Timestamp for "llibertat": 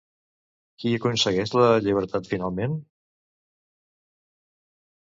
1.89-2.33